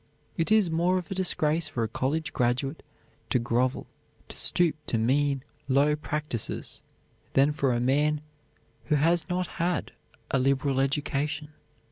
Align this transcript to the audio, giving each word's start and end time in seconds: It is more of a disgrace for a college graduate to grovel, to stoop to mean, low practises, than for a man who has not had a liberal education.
It 0.35 0.51
is 0.51 0.71
more 0.71 0.97
of 0.97 1.11
a 1.11 1.13
disgrace 1.13 1.67
for 1.67 1.83
a 1.83 1.87
college 1.87 2.33
graduate 2.33 2.81
to 3.29 3.37
grovel, 3.37 3.85
to 4.29 4.35
stoop 4.35 4.75
to 4.87 4.97
mean, 4.97 5.43
low 5.67 5.95
practises, 5.95 6.81
than 7.33 7.51
for 7.51 7.71
a 7.71 7.79
man 7.79 8.21
who 8.85 8.95
has 8.95 9.29
not 9.29 9.45
had 9.61 9.91
a 10.31 10.39
liberal 10.39 10.79
education. 10.79 11.49